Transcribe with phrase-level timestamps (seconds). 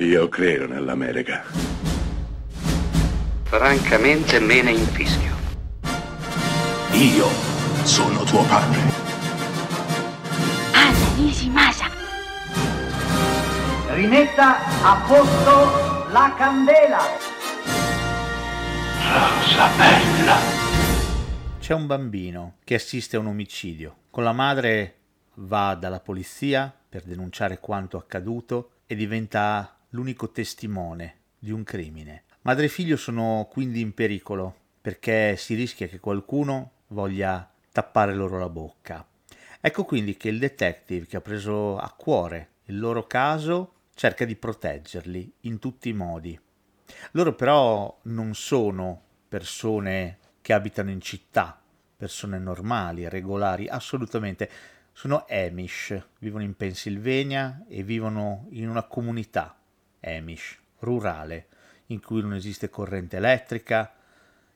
[0.00, 1.42] Io credo nell'America.
[3.42, 5.34] Francamente me ne infischio.
[6.92, 7.26] Io
[7.82, 8.78] sono tuo padre.
[10.72, 11.86] Anna Nishimasa.
[13.88, 17.00] Rimetta a posto la candela.
[19.02, 20.36] Rosa bella.
[21.58, 23.96] C'è un bambino che assiste a un omicidio.
[24.10, 24.94] Con la madre
[25.34, 32.24] va dalla polizia per denunciare quanto accaduto e diventa l'unico testimone di un crimine.
[32.42, 38.38] Madre e figlio sono quindi in pericolo perché si rischia che qualcuno voglia tappare loro
[38.38, 39.06] la bocca.
[39.60, 44.36] Ecco quindi che il detective che ha preso a cuore il loro caso cerca di
[44.36, 46.38] proteggerli in tutti i modi.
[47.12, 51.60] Loro però non sono persone che abitano in città,
[51.96, 54.50] persone normali, regolari, assolutamente.
[54.92, 59.57] Sono Amish, vivono in Pennsylvania e vivono in una comunità
[60.16, 61.46] Amish, rurale,
[61.86, 63.94] in cui non esiste corrente elettrica,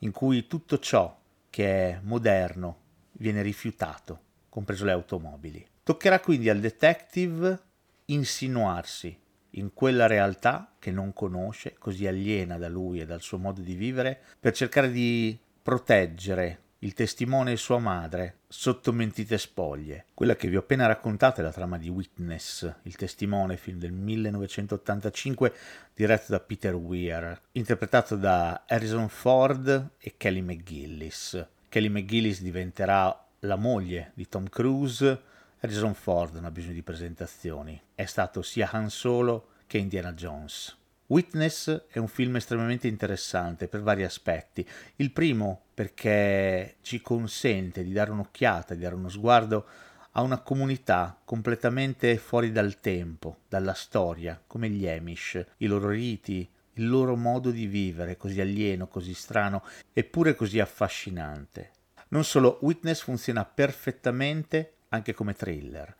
[0.00, 2.80] in cui tutto ciò che è moderno
[3.12, 5.66] viene rifiutato, compreso le automobili.
[5.82, 7.60] Toccherà quindi al detective
[8.06, 9.18] insinuarsi
[9.50, 13.74] in quella realtà che non conosce, così aliena da lui e dal suo modo di
[13.74, 20.04] vivere, per cercare di proteggere il testimone e sua madre sotto mentite spoglie.
[20.14, 23.90] Quella che vi ho appena raccontato è la trama di Witness, il testimone, film del
[23.90, 25.52] 1985
[25.92, 31.44] diretto da Peter Weir, interpretato da Harrison Ford e Kelly McGillis.
[31.68, 35.20] Kelly McGillis diventerà la moglie di Tom Cruise,
[35.58, 40.76] Harrison Ford non ha bisogno di presentazioni, è stato sia Han Solo che Indiana Jones.
[41.08, 44.66] Witness è un film estremamente interessante per vari aspetti.
[44.96, 49.66] Il primo perché ci consente di dare un'occhiata, di dare uno sguardo
[50.12, 56.48] a una comunità completamente fuori dal tempo, dalla storia, come gli Amish, i loro riti,
[56.74, 59.62] il loro modo di vivere così alieno, così strano,
[59.92, 61.70] eppure così affascinante.
[62.08, 65.94] Non solo, Witness funziona perfettamente anche come thriller.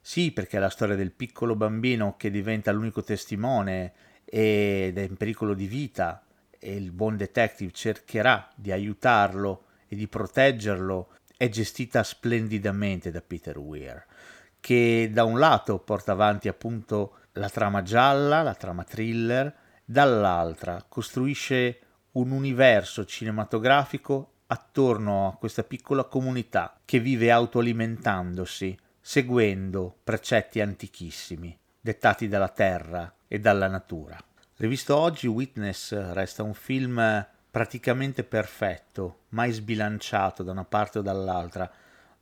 [0.00, 3.92] Sì, perché è la storia del piccolo bambino che diventa l'unico testimone
[4.32, 6.22] ed è in pericolo di vita
[6.56, 13.58] e il buon detective cercherà di aiutarlo e di proteggerlo è gestita splendidamente da Peter
[13.58, 14.06] Weir,
[14.60, 19.52] che da un lato porta avanti appunto la trama gialla, la trama thriller,
[19.84, 21.80] dall'altra costruisce
[22.12, 32.28] un universo cinematografico attorno a questa piccola comunità che vive autoalimentandosi, seguendo precetti antichissimi, dettati
[32.28, 34.18] dalla terra e dalla natura.
[34.56, 41.70] Rivisto oggi, Witness resta un film praticamente perfetto, mai sbilanciato da una parte o dall'altra,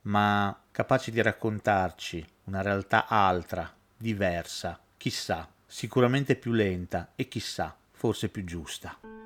[0.03, 8.29] ma capace di raccontarci una realtà altra, diversa, chissà, sicuramente più lenta e chissà, forse
[8.29, 9.18] più giusta.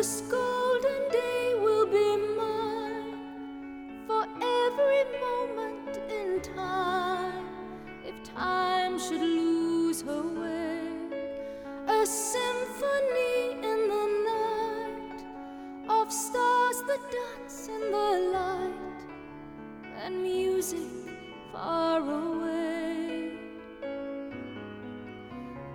[0.00, 3.18] This golden day will be mine
[4.06, 4.22] for
[4.62, 7.44] every moment in time.
[8.02, 10.88] If time should lose her way,
[11.86, 15.20] a symphony in the night
[15.90, 19.00] of stars that dance in the light
[20.02, 20.88] and music
[21.52, 23.32] far away.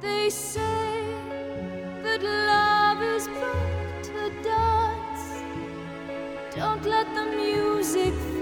[0.01, 0.84] They say
[6.65, 8.34] Don't let the music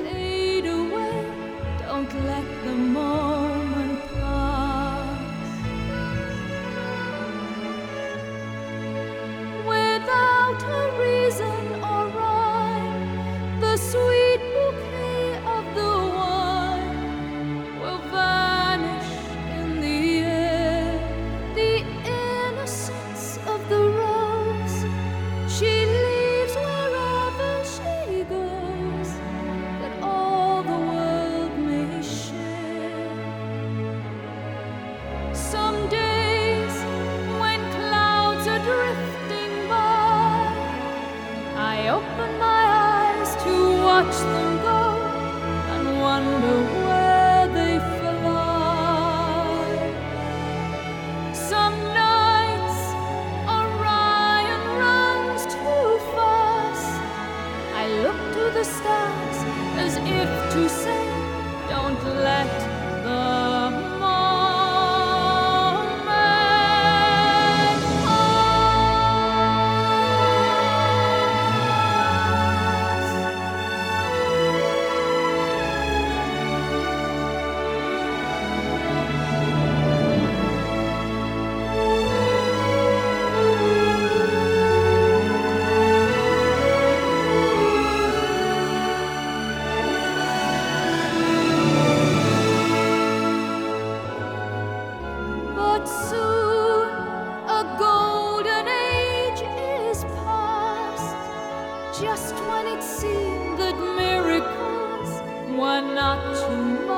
[101.99, 105.21] just when it seemed that miracles
[105.55, 106.92] were not too much.